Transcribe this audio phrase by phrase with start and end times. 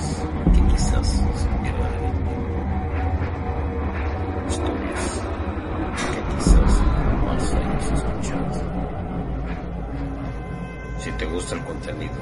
[0.00, 0.22] historias
[0.54, 2.52] que quizás se pierdan en el tiempo.
[4.48, 5.04] Historias
[6.12, 6.72] que quizás
[7.04, 8.54] jamás hayas escuchado.
[10.98, 12.20] Si te gusta el contenido,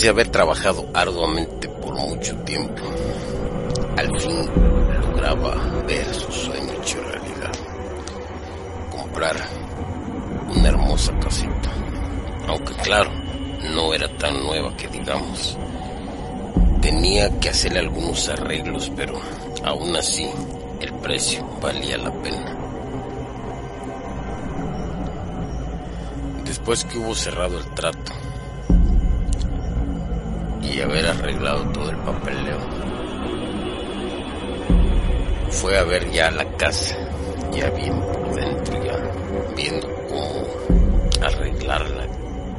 [0.00, 2.82] De haber trabajado arduamente por mucho tiempo,
[3.98, 4.46] al fin
[5.02, 5.54] lograba
[5.86, 7.52] ver su sueño hecho realidad.
[8.90, 9.36] Comprar
[10.56, 11.70] una hermosa casita.
[12.48, 13.10] Aunque claro,
[13.74, 15.58] no era tan nueva que digamos.
[16.80, 19.20] Tenía que hacerle algunos arreglos, pero
[19.64, 20.26] aún así
[20.80, 22.56] el precio valía la pena.
[26.46, 28.19] Después que hubo cerrado el trato
[30.72, 32.58] y haber arreglado todo el papeleo,
[35.50, 36.96] fue a ver ya la casa,
[37.52, 38.96] ya bien por dentro, ya
[39.56, 40.46] viendo cómo
[41.26, 42.06] arreglarla,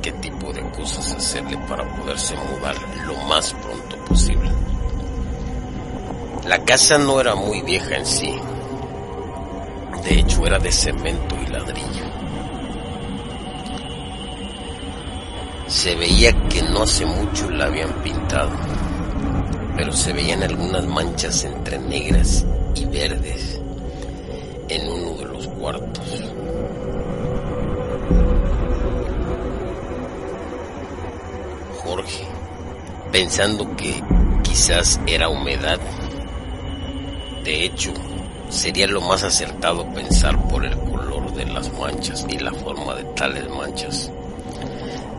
[0.02, 4.52] qué tipo de cosas hacerle para poderse mudar lo más pronto posible.
[6.46, 8.36] La casa no era muy vieja en sí,
[10.04, 12.11] de hecho era de cemento y ladrillo.
[15.72, 18.52] Se veía que no hace mucho la habían pintado,
[19.78, 22.46] pero se veían algunas manchas entre negras
[22.76, 23.58] y verdes
[24.68, 26.24] en uno de los cuartos.
[31.86, 32.28] Jorge,
[33.14, 34.04] pensando que
[34.44, 35.80] quizás era humedad,
[37.46, 37.94] de hecho,
[38.50, 43.06] sería lo más acertado pensar por el color de las manchas y la forma de
[43.16, 44.12] tales manchas.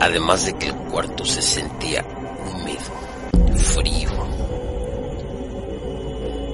[0.03, 4.11] Además de que el cuarto se sentía húmedo, frío.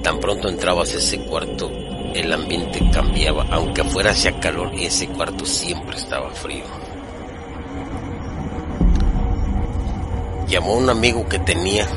[0.03, 1.67] Tan pronto entrabas a ese cuarto,
[2.13, 6.63] el ambiente cambiaba, aunque afuera hacía calor y ese cuarto siempre estaba frío.
[10.47, 11.87] Llamó a un amigo que tenía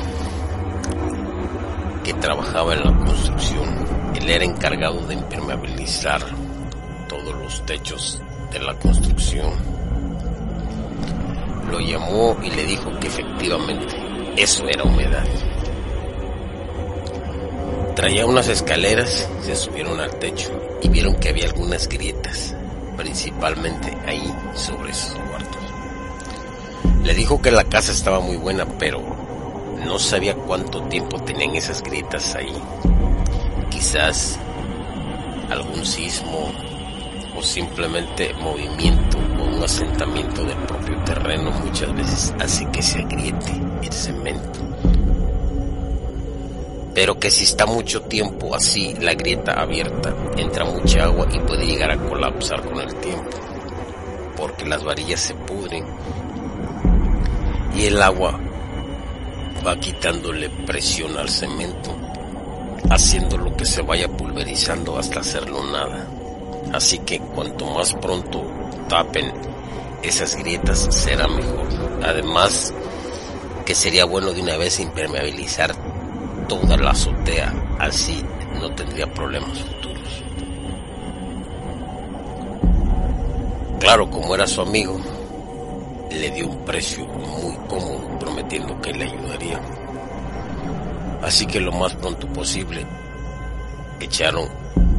[2.03, 3.85] que trabajaba en la construcción.
[4.15, 6.23] Él era encargado de impermeabilizar
[7.07, 8.19] todos los techos
[8.51, 9.72] de la construcción.
[11.73, 13.95] Lo llamó y le dijo que efectivamente
[14.37, 15.23] eso era humedad.
[17.95, 20.51] Traía unas escaleras, se subieron al techo
[20.83, 22.55] y vieron que había algunas grietas,
[22.95, 25.63] principalmente ahí sobre esos cuartos.
[27.01, 29.01] Le dijo que la casa estaba muy buena, pero
[29.83, 32.53] no sabía cuánto tiempo tenían esas grietas ahí.
[33.71, 34.37] Quizás
[35.49, 36.51] algún sismo
[37.35, 39.17] o simplemente movimiento
[39.53, 44.59] un asentamiento del propio terreno muchas veces hace que se agriete el cemento.
[46.93, 51.65] Pero que si está mucho tiempo así, la grieta abierta, entra mucha agua y puede
[51.65, 53.37] llegar a colapsar con el tiempo.
[54.37, 55.85] Porque las varillas se pudren
[57.75, 58.39] y el agua
[59.65, 61.95] va quitándole presión al cemento,
[62.89, 66.07] haciendo lo que se vaya pulverizando hasta hacerlo nada.
[66.73, 68.62] Así que cuanto más pronto
[68.93, 69.33] tapen
[70.03, 71.67] esas grietas será mejor.
[72.05, 72.71] Además
[73.65, 75.73] que sería bueno de una vez impermeabilizar
[76.47, 78.23] toda la azotea, así
[78.61, 80.23] no tendría problemas futuros.
[83.79, 84.99] Claro, como era su amigo,
[86.11, 89.59] le dio un precio muy cómodo, prometiendo que le ayudaría.
[91.23, 92.85] Así que lo más pronto posible
[93.99, 94.47] echaron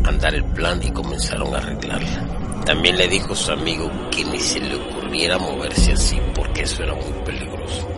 [0.05, 2.44] a andar el plan y comenzaron a arreglarla.
[2.65, 6.83] También le dijo a su amigo que ni se le ocurriera moverse así porque eso
[6.83, 7.89] era muy peligroso.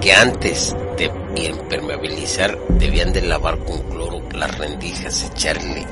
[0.00, 1.10] Que antes de
[1.48, 5.86] impermeabilizar debían de lavar con cloro las rendijas, echarle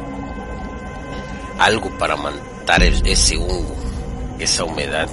[1.58, 3.76] algo para matar ese hongo,
[4.38, 5.08] esa humedad.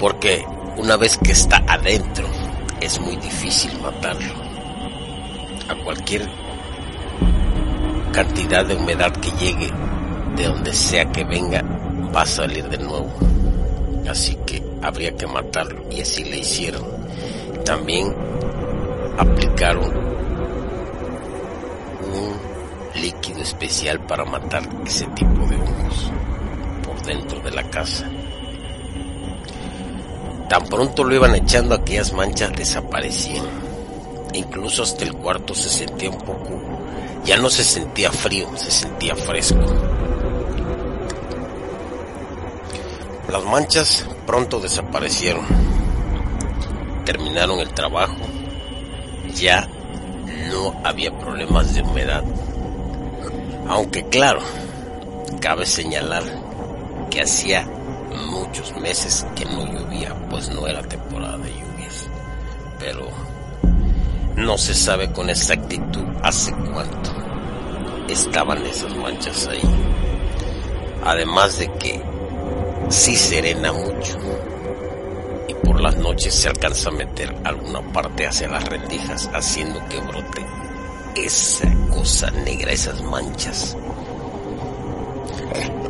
[0.00, 0.44] Porque
[0.78, 2.26] una vez que está adentro
[2.80, 4.34] es muy difícil matarlo.
[5.68, 6.26] A cualquier
[8.12, 9.70] cantidad de humedad que llegue
[10.38, 11.62] de donde sea que venga,
[12.14, 13.10] va a salir de nuevo.
[14.08, 16.84] Así que habría que matarlo y así le hicieron.
[17.64, 18.14] También
[19.18, 19.92] aplicaron
[22.04, 26.12] un líquido especial para matar ese tipo de hongos
[26.84, 28.08] por dentro de la casa.
[30.48, 33.44] Tan pronto lo iban echando aquellas manchas desaparecían.
[34.32, 36.60] Incluso hasta el cuarto se sentía un poco,
[37.24, 39.58] ya no se sentía frío, se sentía fresco.
[43.30, 45.44] Las manchas pronto desaparecieron.
[47.04, 48.16] Terminaron el trabajo.
[49.34, 49.68] Ya
[50.50, 52.24] no había problemas de humedad.
[53.68, 54.40] Aunque claro,
[55.42, 56.22] cabe señalar
[57.10, 57.68] que hacía
[58.30, 62.08] muchos meses que no llovía, pues no era temporada de lluvias.
[62.78, 63.08] Pero
[64.36, 67.12] no se sabe con exactitud hace cuánto
[68.08, 69.60] estaban esas manchas ahí.
[71.04, 72.17] Además de que
[72.88, 74.16] sí serena mucho
[75.46, 80.00] y por las noches se alcanza a meter alguna parte hacia las rendijas haciendo que
[80.00, 80.46] brote
[81.16, 83.76] esa cosa negra, esas manchas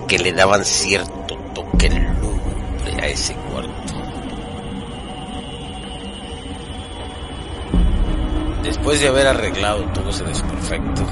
[0.08, 3.94] que le daban cierto toque lúgubre a ese cuarto.
[8.62, 11.06] Después de haber arreglado todo ese desperfecto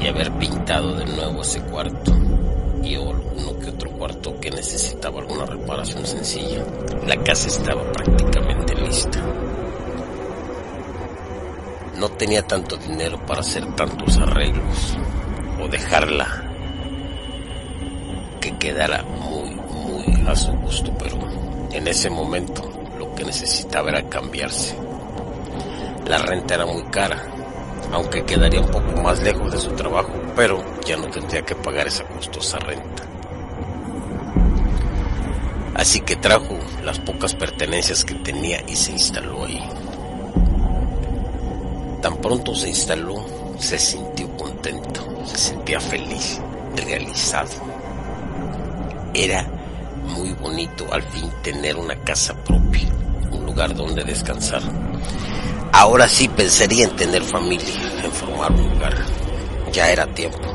[0.00, 2.12] y haber pintado de nuevo ese cuarto
[2.82, 3.31] y alguno
[4.30, 6.64] que necesitaba alguna reparación sencilla.
[7.06, 9.18] La casa estaba prácticamente lista.
[11.98, 14.96] No tenía tanto dinero para hacer tantos arreglos
[15.60, 16.26] o dejarla
[18.40, 21.18] que quedara muy, muy a su gusto, pero
[21.72, 24.76] en ese momento lo que necesitaba era cambiarse.
[26.06, 27.22] La renta era muy cara,
[27.92, 31.86] aunque quedaría un poco más lejos de su trabajo, pero ya no tendría que pagar
[31.86, 33.11] esa costosa renta.
[35.74, 39.62] Así que trajo las pocas pertenencias que tenía y se instaló ahí.
[42.02, 43.24] Tan pronto se instaló,
[43.58, 46.40] se sintió contento, se sentía feliz,
[46.76, 47.50] realizado.
[49.14, 49.48] Era
[50.08, 52.88] muy bonito al fin tener una casa propia,
[53.30, 54.62] un lugar donde descansar.
[55.72, 58.94] Ahora sí pensaría en tener familia, en formar un lugar.
[59.72, 60.51] Ya era tiempo.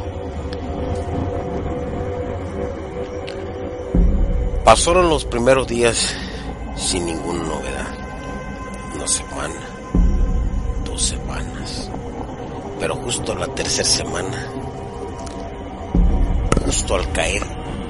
[4.68, 6.14] Pasaron los primeros días
[6.76, 7.88] sin ninguna novedad.
[8.96, 9.62] Una semana,
[10.84, 11.90] dos semanas.
[12.78, 14.46] Pero justo la tercera semana,
[16.66, 17.44] justo al caer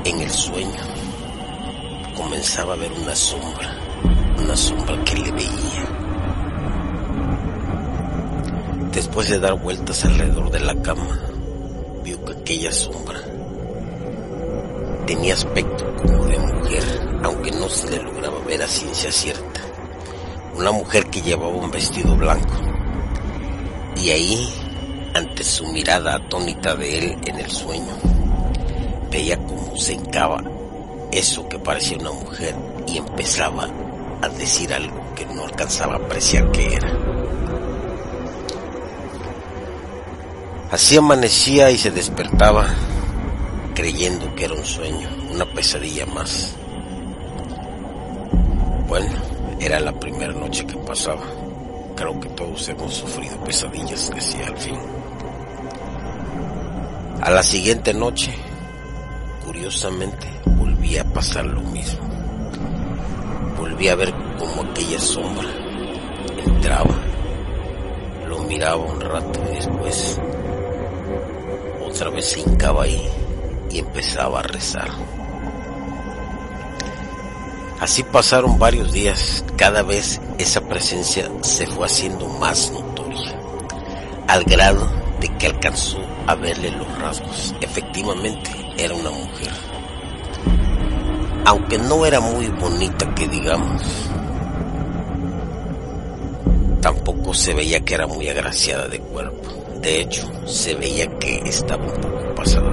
[0.04, 0.80] en el sueño,
[2.16, 3.76] comenzaba a ver una sombra,
[4.38, 5.84] una sombra que le veía.
[8.92, 11.20] Después de dar vueltas alrededor de la cama,
[12.04, 13.27] vio que aquella sombra
[15.08, 16.84] tenía aspecto como de mujer,
[17.24, 19.62] aunque no se le lograba ver a ciencia cierta.
[20.56, 22.54] Una mujer que llevaba un vestido blanco.
[23.96, 24.54] Y ahí,
[25.16, 27.98] ante su mirada atónita de él en el sueño,
[29.10, 30.44] veía como se hincaba
[31.12, 32.54] eso que parecía una mujer
[32.86, 33.70] y empezaba
[34.22, 36.92] a decir algo que no alcanzaba a apreciar que era.
[40.70, 42.68] Así amanecía y se despertaba
[43.78, 46.56] creyendo que era un sueño, una pesadilla más.
[48.88, 49.14] Bueno,
[49.60, 51.22] era la primera noche que pasaba.
[51.96, 54.80] Creo que todos hemos sufrido pesadillas, decía al fin.
[57.22, 58.34] A la siguiente noche,
[59.46, 62.10] curiosamente, volví a pasar lo mismo.
[63.60, 65.50] Volví a ver como aquella sombra
[66.48, 66.96] entraba,
[68.28, 70.20] lo miraba un rato y después
[71.88, 73.08] otra vez se hincaba ahí
[73.70, 74.90] y empezaba a rezar.
[77.80, 83.40] Así pasaron varios días, cada vez esa presencia se fue haciendo más notoria,
[84.28, 87.54] al grado de que alcanzó a verle los rasgos.
[87.62, 89.52] Efectivamente, era una mujer.
[91.46, 93.82] Aunque no era muy bonita que digamos,
[96.82, 99.50] tampoco se veía que era muy agraciada de cuerpo.
[99.82, 102.67] De hecho, se veía que estaba un poco pasada.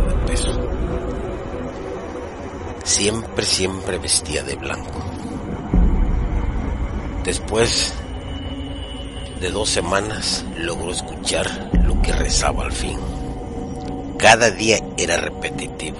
[2.85, 5.03] Siempre, siempre vestía de blanco.
[7.25, 7.95] Después
[9.41, 12.99] de dos semanas logró escuchar lo que rezaba al fin.
[14.19, 15.99] Cada día era repetitivo.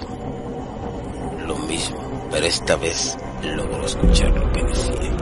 [1.45, 1.97] Lo mismo,
[2.31, 5.17] pero esta vez logró escuchar lo que decía.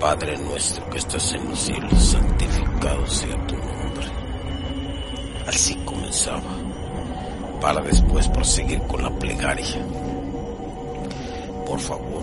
[0.00, 4.06] Padre nuestro que estás en los cielos, santificado sea tu nombre.
[5.46, 6.42] Así comenzaba,
[7.64, 9.82] para después proseguir con la plegaria.
[11.66, 12.22] Por favor,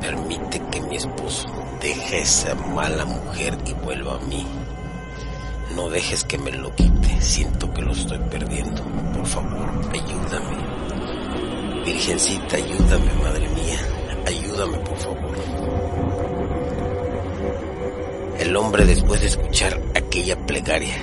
[0.00, 1.48] permite que mi esposo
[1.80, 4.46] deje esa mala mujer y vuelva a mí.
[5.74, 8.80] No dejes que me lo quite, siento que lo estoy perdiendo.
[9.12, 10.56] Por favor, ayúdame.
[11.84, 13.80] Virgencita, ayúdame, madre mía.
[14.24, 15.36] Ayúdame, por favor.
[18.38, 20.94] El hombre, después de escuchar aquella plegaria,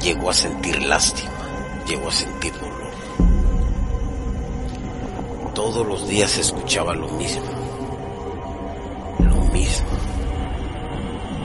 [0.00, 1.37] llegó a sentir lástima,
[1.88, 2.92] llegó a sentir dolor.
[5.54, 7.46] Todos los días escuchaba lo mismo,
[9.20, 9.86] lo mismo.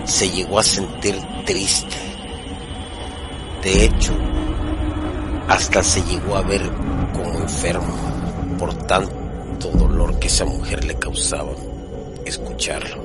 [0.05, 1.95] Se llegó a sentir triste.
[3.63, 4.13] De hecho,
[5.47, 6.61] hasta se llegó a ver
[7.13, 7.95] como enfermo
[8.59, 11.51] por tanto dolor que esa mujer le causaba
[12.25, 13.01] escucharlo.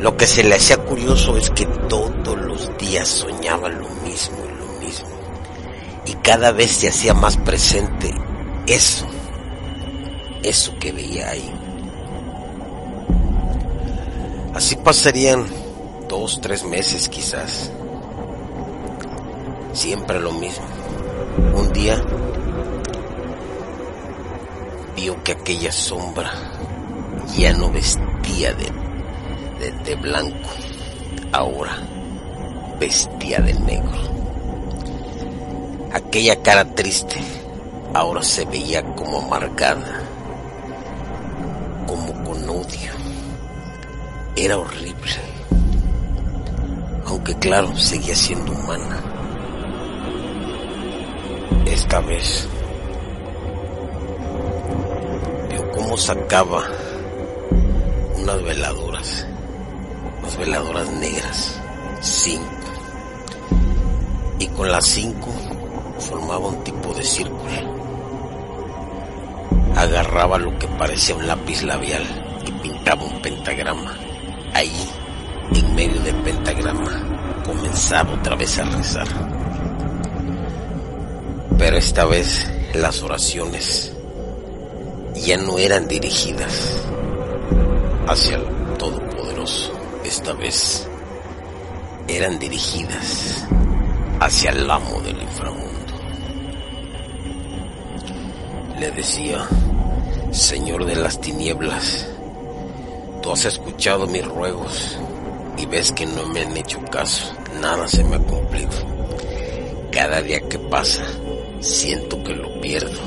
[0.00, 4.57] Lo que se le hacía curioso es que todos los días soñaba lo mismo.
[6.08, 8.14] Y cada vez se hacía más presente
[8.66, 9.06] eso,
[10.42, 11.52] eso que veía ahí.
[14.54, 15.46] Así pasarían
[16.08, 17.70] dos, tres meses quizás.
[19.74, 20.66] Siempre lo mismo.
[21.54, 22.02] Un día
[24.96, 26.32] vio que aquella sombra
[27.36, 28.88] ya no vestía de
[29.84, 30.48] de, blanco,
[31.32, 31.76] ahora
[32.78, 34.17] vestía de negro.
[36.08, 37.20] Aquella cara triste
[37.92, 40.00] ahora se veía como amargada,
[41.86, 42.92] como con odio.
[44.34, 45.12] Era horrible,
[47.04, 49.02] aunque claro, seguía siendo humana.
[51.66, 52.48] Esta vez
[55.50, 56.64] vio cómo sacaba
[58.16, 59.26] unas veladoras
[60.38, 61.60] veladoras negras,
[62.00, 62.48] cinco.
[64.38, 65.30] Y con las cinco
[66.08, 67.38] formaba un tipo de círculo.
[69.76, 72.02] Agarraba lo que parecía un lápiz labial
[72.46, 73.94] y pintaba un pentagrama.
[74.54, 74.88] Ahí,
[75.54, 79.08] en medio del pentagrama, comenzaba otra vez a rezar.
[81.58, 83.92] Pero esta vez las oraciones
[85.14, 86.82] ya no eran dirigidas
[88.06, 88.44] hacia el
[88.78, 89.72] Todopoderoso
[90.04, 90.88] esta vez
[92.06, 93.44] eran dirigidas
[94.20, 95.77] hacia el amo del inframundo.
[98.78, 99.46] Le decía,
[100.30, 102.06] Señor de las tinieblas,
[103.22, 104.98] tú has escuchado mis ruegos
[105.56, 108.70] y ves que no me han hecho caso, nada se me ha cumplido.
[109.90, 111.02] Cada día que pasa,
[111.60, 113.00] siento que lo pierdo,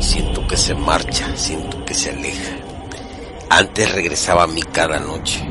[0.00, 2.56] siento que se marcha, siento que se aleja.
[3.50, 5.48] Antes regresaba a mí cada noche,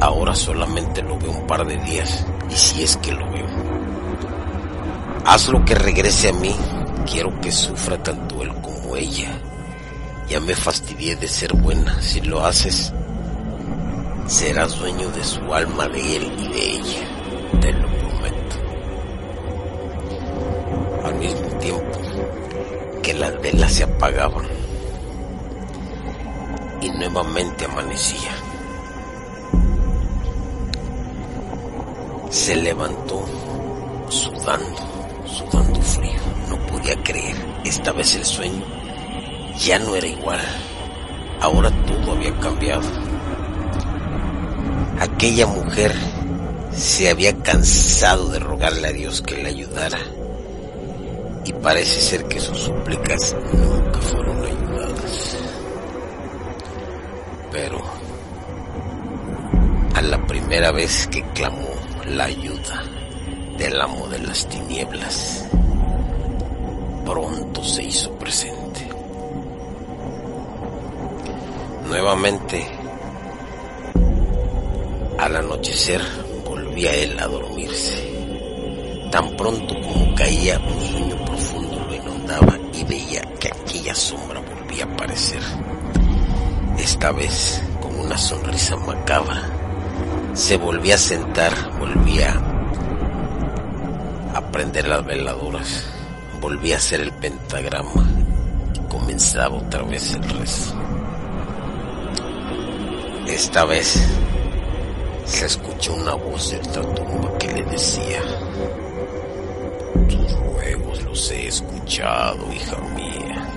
[0.00, 3.46] Ahora solamente lo veo un par de días, y si es que lo veo.
[5.24, 6.54] Haz lo que regrese a mí,
[7.10, 9.30] quiero que sufra tanto él como ella.
[10.28, 12.92] Ya me fastidié de ser buena, si lo haces,
[14.26, 18.56] serás dueño de su alma, de él y de ella, te lo prometo.
[21.04, 21.98] Al mismo tiempo
[23.02, 24.46] que las velas se apagaban
[26.82, 28.32] y nuevamente amanecía.
[32.28, 33.24] Se levantó
[34.10, 36.27] sudando, sudando frío.
[36.48, 37.36] No podía creer.
[37.64, 38.64] Esta vez el sueño
[39.58, 40.40] ya no era igual.
[41.40, 42.88] Ahora todo había cambiado.
[45.00, 45.92] Aquella mujer
[46.72, 49.98] se había cansado de rogarle a Dios que le ayudara.
[51.44, 55.36] Y parece ser que sus súplicas nunca fueron ayudadas.
[57.52, 57.82] Pero
[59.94, 61.74] a la primera vez que clamó
[62.06, 62.84] la ayuda
[63.56, 65.48] del amo de las tinieblas
[67.08, 68.86] pronto se hizo presente.
[71.86, 72.66] Nuevamente,
[75.18, 76.02] al anochecer,
[76.44, 79.08] volvía él a dormirse.
[79.10, 84.84] Tan pronto como caía, un sueño profundo lo inundaba y veía que aquella sombra volvía
[84.84, 85.40] a aparecer.
[86.76, 89.48] Esta vez con una sonrisa macabra
[90.34, 92.34] se volvía a sentar, volvía
[94.34, 95.97] a prender las veladoras,
[96.40, 98.08] volví a hacer el pentagrama
[98.74, 100.74] y comenzaba otra vez el rezo.
[103.26, 104.00] Esta vez
[105.26, 108.20] se escuchó una voz de la tumba que le decía,
[110.08, 113.48] tus ruegos los he escuchado, hija mía.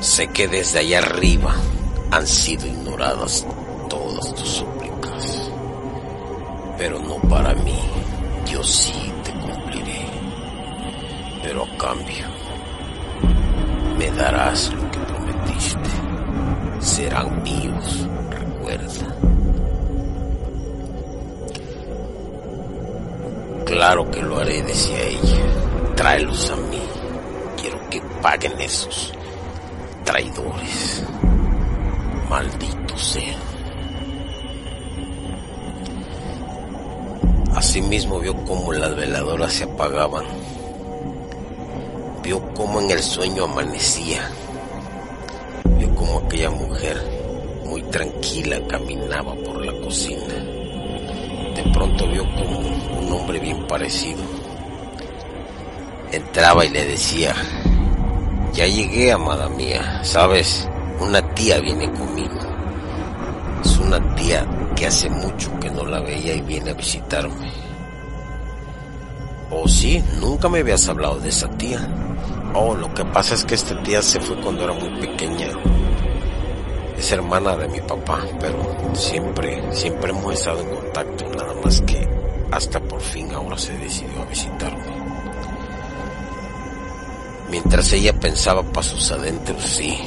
[0.00, 1.54] Sé que desde allá arriba
[2.10, 3.46] han sido ignoradas
[3.88, 5.50] todas tus súplicas,
[6.78, 7.78] pero no para mí,
[8.50, 9.05] yo sí.
[11.56, 12.26] Pero a cambio,
[13.96, 15.90] me darás lo que prometiste.
[16.80, 19.16] Serán míos, recuerda.
[23.64, 25.94] Claro que lo haré, decía ella.
[25.94, 26.82] Tráelos a mí.
[27.58, 29.14] Quiero que paguen esos
[30.04, 31.06] traidores.
[32.28, 33.40] Malditos sean.
[37.54, 40.26] Asimismo vio cómo las veladoras se apagaban.
[42.26, 44.28] Vio cómo en el sueño amanecía.
[45.78, 47.00] Vio cómo aquella mujer
[47.64, 50.34] muy tranquila caminaba por la cocina.
[51.54, 54.24] De pronto vio como un hombre bien parecido
[56.10, 57.32] entraba y le decía,
[58.52, 60.68] ya llegué, amada mía, sabes,
[61.00, 62.40] una tía viene conmigo.
[63.64, 67.52] Es una tía que hace mucho que no la veía y viene a visitarme.
[69.50, 71.78] Oh, sí, nunca me habías hablado de esa tía.
[72.54, 75.48] Oh, lo que pasa es que esta tía se fue cuando era muy pequeña.
[76.96, 78.56] Es hermana de mi papá, pero
[78.94, 82.08] siempre, siempre hemos estado en contacto, nada más que
[82.50, 84.96] hasta por fin ahora se decidió a visitarme.
[87.50, 89.98] Mientras ella pensaba pasos adentro, sí,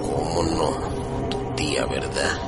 [0.00, 2.38] cómo no, tu tía, ¿verdad?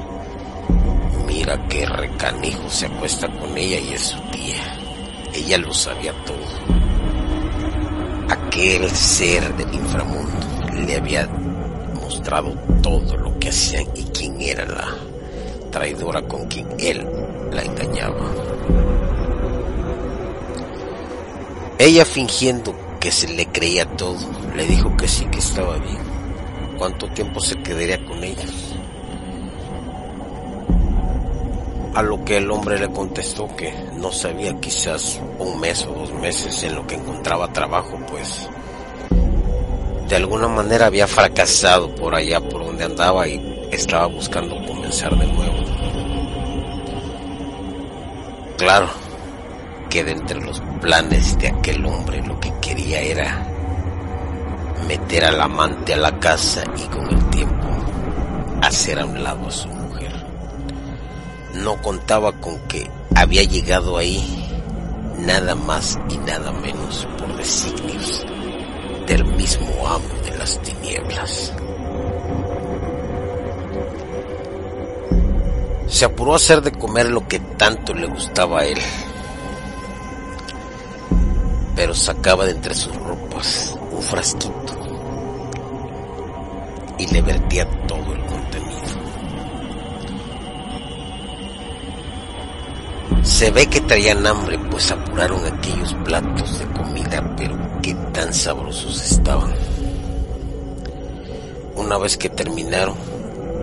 [1.27, 4.79] Mira qué recanijo se acuesta con ella y es su tía.
[5.33, 6.80] Ella lo sabía todo.
[8.31, 10.31] Aquel ser del inframundo
[10.87, 11.27] le había
[11.95, 14.89] mostrado todo lo que hacían y quién era la
[15.73, 17.05] traidora con quien él
[17.51, 18.31] la engañaba.
[21.79, 24.19] Ella fingiendo que se le creía todo,
[24.55, 25.99] le dijo que sí, que estaba bien.
[26.79, 28.80] ¿Cuánto tiempo se quedaría con ellos?
[31.95, 36.13] A lo que el hombre le contestó que no sabía quizás un mes o dos
[36.15, 38.49] meses en lo que encontraba trabajo, pues
[40.09, 45.27] de alguna manera había fracasado por allá por donde andaba y estaba buscando comenzar de
[45.27, 45.57] nuevo.
[48.57, 48.89] Claro
[49.89, 53.47] que de entre los planes de aquel hombre lo que quería era
[54.87, 57.67] meter al amante a la casa y con el tiempo
[58.63, 59.80] hacer a un lado a su.
[61.55, 64.47] No contaba con que había llegado ahí
[65.19, 68.25] nada más y nada menos por designios
[69.07, 71.53] del mismo amo de las tinieblas.
[75.89, 78.79] Se apuró a hacer de comer lo que tanto le gustaba a él,
[81.75, 84.81] pero sacaba de entre sus ropas un frasquito
[86.99, 89.10] y le vertía todo el contenido.
[93.23, 99.13] Se ve que traían hambre, pues apuraron aquellos platos de comida, pero qué tan sabrosos
[99.13, 99.55] estaban.
[101.77, 102.97] Una vez que terminaron,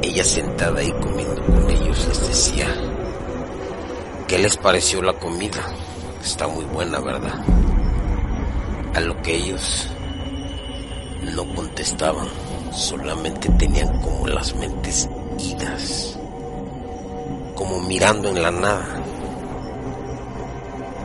[0.01, 2.67] ella sentada ahí comiendo con ellos les decía,
[4.27, 5.59] ¿qué les pareció la comida?
[6.23, 7.39] Está muy buena, ¿verdad?
[8.93, 9.87] A lo que ellos
[11.35, 12.27] no contestaban,
[12.71, 16.17] solamente tenían como las mentes idas,
[17.55, 19.03] como mirando en la nada,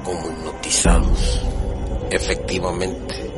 [0.05, 1.43] como hipnotizados.
[2.11, 3.31] Efectivamente,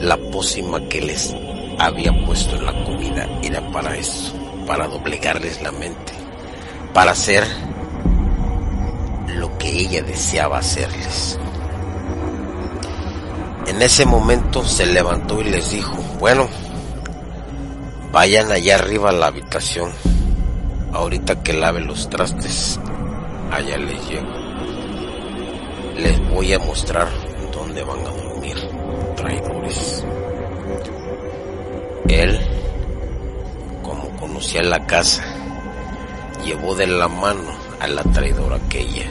[0.00, 1.34] la pócima que les
[1.78, 4.34] había puesto en la comida era para eso,
[4.66, 6.12] para doblegarles la mente,
[6.92, 7.44] para hacer
[9.28, 11.38] lo que ella deseaba hacerles.
[13.66, 16.48] En ese momento se levantó y les dijo, bueno,
[18.10, 19.90] vayan allá arriba a la habitación.
[20.92, 22.78] Ahorita que lave los trastes,
[23.50, 24.41] allá les llevo.
[25.96, 27.08] Les voy a mostrar
[27.52, 28.56] dónde van a dormir,
[29.16, 30.04] traidores.
[32.08, 32.40] Él,
[33.82, 35.22] como conocía la casa,
[36.44, 37.50] llevó de la mano
[37.80, 39.06] a la traidora aquella.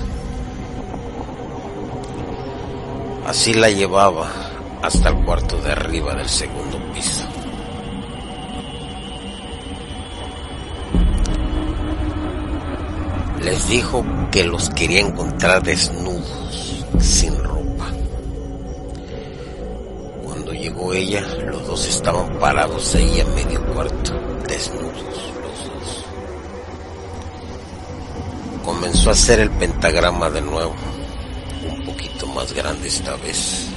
[3.28, 4.30] Así la llevaba
[4.82, 7.26] hasta el cuarto de arriba del segundo piso.
[13.44, 16.41] Les dijo que los quería encontrar desnudos,
[17.00, 17.62] sin ropa.
[20.62, 24.14] llegó ella, los dos estaban parados ahí a medio cuarto,
[24.48, 25.02] desnudos
[25.42, 26.06] los dos.
[28.64, 30.76] Comenzó a hacer el pentagrama de nuevo,
[31.68, 33.68] un poquito más grande esta vez.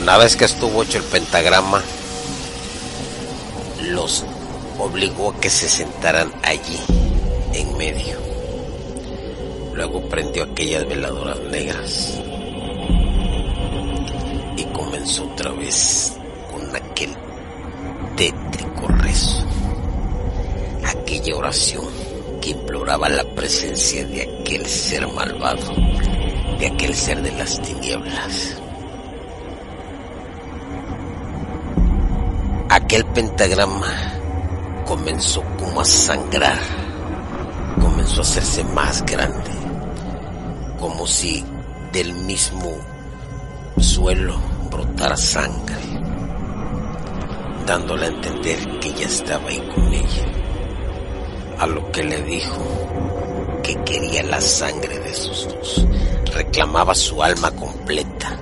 [0.00, 1.82] Una vez que estuvo hecho el pentagrama,
[3.88, 4.24] los
[4.78, 6.78] obligó a que se sentaran allí,
[7.52, 8.33] en medio.
[9.74, 12.20] Luego prendió aquellas veladoras negras
[14.56, 16.16] y comenzó otra vez
[16.52, 17.10] con aquel
[18.16, 19.44] tétrico rezo,
[20.86, 21.84] aquella oración
[22.40, 25.74] que imploraba la presencia de aquel ser malvado,
[26.58, 28.56] de aquel ser de las tinieblas.
[32.68, 33.92] Aquel pentagrama
[34.84, 36.58] comenzó como a sangrar,
[37.80, 39.53] comenzó a hacerse más grande,
[40.78, 41.44] como si
[41.92, 42.72] del mismo
[43.78, 44.36] suelo
[44.70, 45.76] brotara sangre,
[47.66, 50.24] dándole a entender que ella estaba ahí con ella,
[51.58, 52.62] a lo que le dijo
[53.62, 55.86] que quería la sangre de sus dos,
[56.34, 58.40] reclamaba su alma completa.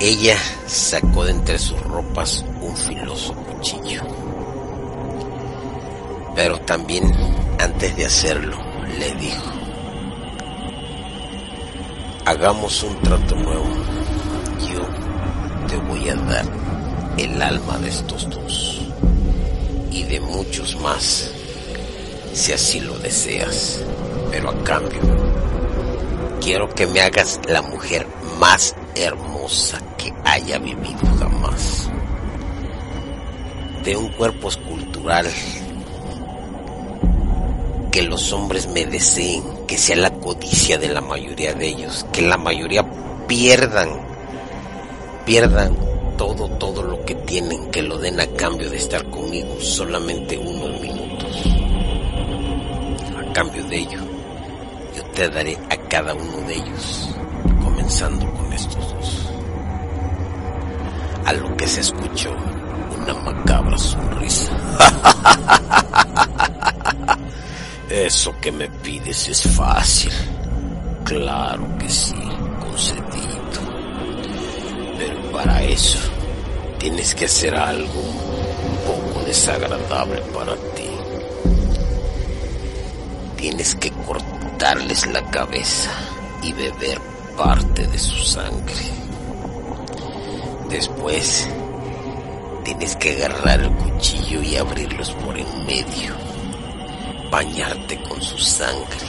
[0.00, 0.36] Ella
[0.66, 4.02] sacó de entre sus ropas un filoso cuchillo.
[6.34, 7.12] Pero también,
[7.58, 8.56] antes de hacerlo,
[8.98, 9.59] le dijo,
[12.24, 13.68] hagamos un trato nuevo.
[14.72, 16.44] Yo te voy a dar
[17.16, 18.80] el alma de estos dos
[19.90, 21.30] y de muchos más,
[22.32, 23.82] si así lo deseas.
[24.30, 25.00] Pero a cambio,
[26.40, 28.06] quiero que me hagas la mujer
[28.38, 31.90] más hermosa que haya vivido jamás.
[33.84, 35.26] De un cuerpo escultural
[37.90, 42.22] que los hombres me deseen, que sea la codicia de la mayoría de ellos, que
[42.22, 42.84] la mayoría
[43.26, 43.88] pierdan,
[45.24, 45.76] pierdan
[46.16, 50.80] todo, todo lo que tienen, que lo den a cambio de estar conmigo solamente unos
[50.80, 51.42] minutos.
[53.18, 54.00] A cambio de ello,
[54.94, 57.08] yo te daré a cada uno de ellos,
[57.64, 59.32] comenzando con estos dos.
[61.24, 62.30] A lo que se escuchó
[63.00, 64.52] una macabra sonrisa.
[67.90, 70.12] Eso que me pides es fácil.
[71.04, 72.14] Claro que sí,
[72.60, 73.60] concedido.
[74.96, 75.98] Pero para eso
[76.78, 80.88] tienes que hacer algo un poco desagradable para ti.
[83.36, 85.90] Tienes que cortarles la cabeza
[86.44, 87.00] y beber
[87.36, 88.84] parte de su sangre.
[90.68, 91.48] Después
[92.62, 96.19] tienes que agarrar el cuchillo y abrirlos por en medio
[97.30, 99.06] bañarte con su sangre,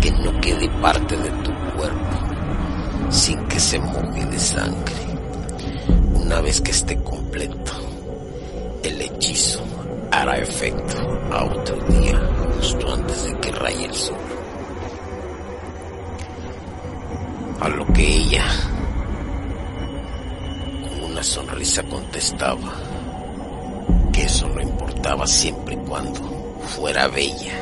[0.00, 2.24] que no quede parte de tu cuerpo
[3.10, 4.94] sin que se moje de sangre.
[6.14, 7.72] Una vez que esté completo,
[8.82, 9.60] el hechizo
[10.10, 10.96] hará efecto
[11.32, 12.20] a otro día,
[12.56, 14.16] justo antes de que raye el sol.
[17.60, 18.44] A lo que ella,
[20.82, 22.72] con una sonrisa, contestaba
[24.12, 26.33] que eso no importaba siempre y cuando
[26.64, 27.54] fuera bella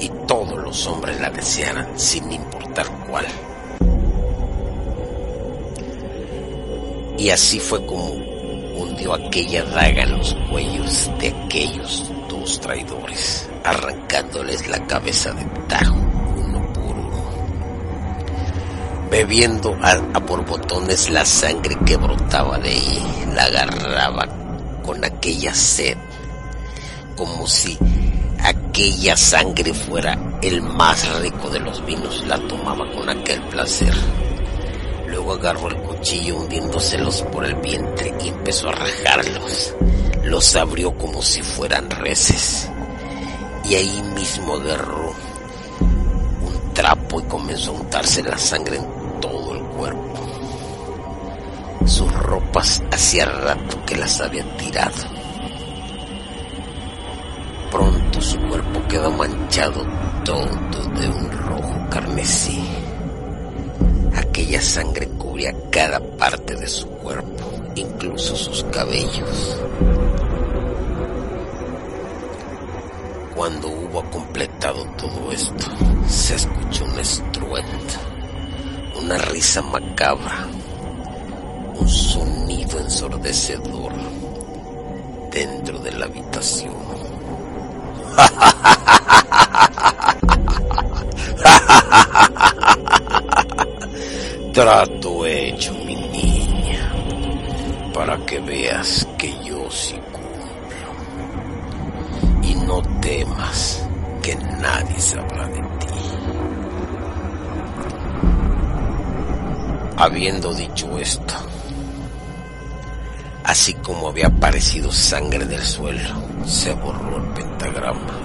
[0.00, 3.26] y todos los hombres la desearan sin importar cuál.
[7.16, 8.34] Y así fue como
[8.76, 15.94] hundió aquella daga en los cuellos de aquellos dos traidores, arrancándoles la cabeza de tajo
[15.94, 17.24] uno por uno,
[19.10, 23.02] bebiendo a, a borbotones la sangre que brotaba de ahí,
[23.34, 24.28] la agarraba
[24.82, 25.96] con aquella sed,
[27.16, 27.78] como si
[28.74, 33.94] aquella sangre fuera el más rico de los vinos, la tomaba con aquel placer.
[35.06, 39.76] Luego agarró el cuchillo hundiéndoselos por el vientre y empezó a rajarlos.
[40.24, 42.68] Los abrió como si fueran reses.
[43.64, 45.14] Y ahí mismo agarró
[45.80, 50.18] un trapo y comenzó a untarse la sangre en todo el cuerpo.
[51.86, 55.14] Sus ropas hacía rato que las había tirado
[57.74, 59.84] pronto su cuerpo quedó manchado
[60.24, 60.46] todo
[60.98, 62.64] de un rojo carmesí.
[64.16, 69.60] Aquella sangre cubría cada parte de su cuerpo, incluso sus cabellos.
[73.36, 75.66] Cuando hubo completado todo esto,
[76.08, 77.94] se escuchó un estruendo,
[79.02, 80.46] una risa macabra,
[81.78, 83.92] un sonido ensordecedor
[85.30, 87.03] dentro de la habitación.
[94.54, 96.92] Trato hecho, mi niña,
[97.92, 100.88] para que veas que yo sí cumplo.
[102.42, 103.84] Y no temas
[104.22, 105.66] que nadie sabrá de ti.
[109.96, 111.34] Habiendo dicho esto,
[113.44, 118.20] así como había aparecido sangre del suelo, se borró el pentagrama.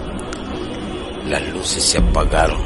[1.25, 2.61] Las luces se apagaron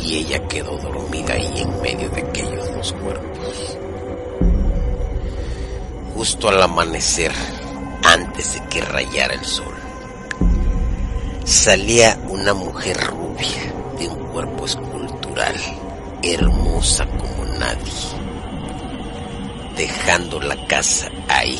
[0.00, 3.78] y ella quedó dormida ahí en medio de aquellos dos cuerpos.
[6.14, 7.32] Justo al amanecer,
[8.04, 9.74] antes de que rayara el sol,
[11.44, 15.56] salía una mujer rubia de un cuerpo escultural,
[16.22, 17.92] hermosa como nadie,
[19.76, 21.58] dejando la casa ahí,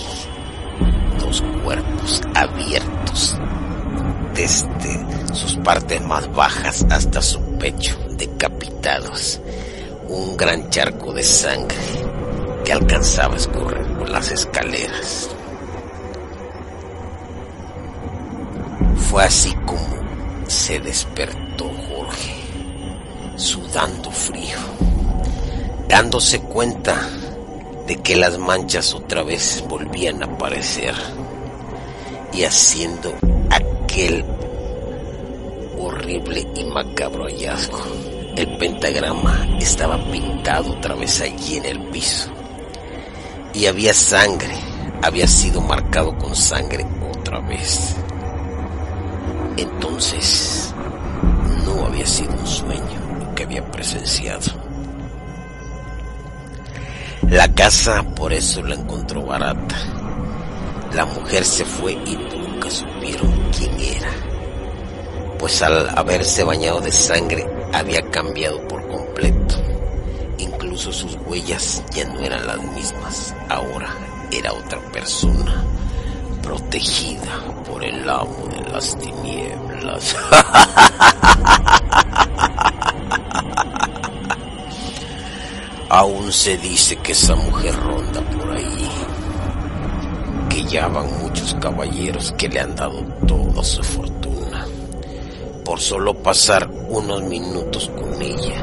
[1.40, 3.38] cuerpos abiertos,
[4.34, 9.40] desde sus partes más bajas hasta su pecho, decapitados,
[10.08, 11.76] un gran charco de sangre
[12.64, 15.30] que alcanzaba a escurrir por las escaleras.
[19.10, 20.02] Fue así como
[20.46, 22.34] se despertó Jorge,
[23.36, 24.58] sudando frío,
[25.88, 26.96] dándose cuenta
[27.86, 30.94] de que las manchas otra vez volvían a aparecer
[32.32, 33.14] y haciendo
[33.50, 34.24] aquel
[35.78, 37.82] horrible y macabro hallazgo.
[38.36, 42.30] El pentagrama estaba pintado otra vez allí en el piso.
[43.52, 44.54] Y había sangre,
[45.02, 47.94] había sido marcado con sangre otra vez.
[49.56, 50.74] Entonces,
[51.66, 54.50] no había sido un sueño lo que había presenciado.
[57.28, 60.01] La casa por eso la encontró barata.
[60.94, 64.32] La mujer se fue y nunca supieron quién era
[65.42, 69.56] pues al haberse bañado de sangre había cambiado por completo.
[70.38, 73.88] Incluso sus huellas ya no eran las mismas, ahora
[74.30, 75.64] era otra persona,
[76.44, 80.16] protegida por el amo de las tinieblas.
[85.90, 88.88] Aún se dice que esa mujer ronda por ahí,
[91.20, 94.66] muchos caballeros que le han dado toda su fortuna
[95.64, 98.62] por solo pasar unos minutos con ella.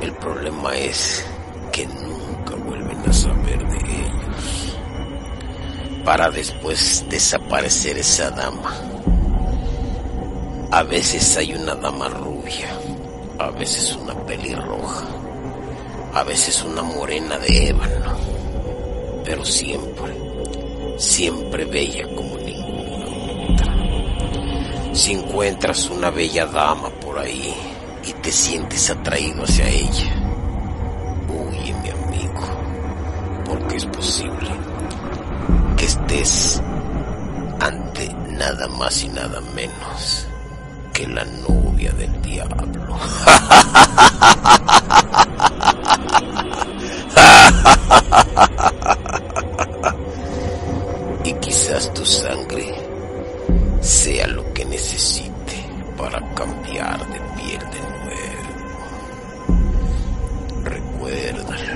[0.00, 1.24] El problema es
[1.72, 4.76] que nunca vuelven a saber de ellos.
[6.04, 8.74] Para después desaparecer esa dama.
[10.70, 12.68] A veces hay una dama rubia,
[13.38, 15.06] a veces una pelirroja,
[16.14, 18.05] a veces una morena de ébano,
[19.26, 20.14] pero siempre,
[20.96, 22.36] siempre bella como
[24.96, 27.54] si encuentras una bella dama por ahí
[28.02, 30.14] y te sientes atraído hacia ella,
[31.28, 32.48] huye mi amigo,
[33.44, 34.48] porque es posible
[35.76, 36.62] que estés
[37.60, 40.26] ante nada más y nada menos
[40.94, 42.66] que la novia del diablo.
[51.24, 52.74] y quizás tu sangre
[53.80, 55.64] sea lo que necesite
[55.96, 58.52] para cambiar de piel de nuevo.
[60.64, 61.75] Recuérdalo.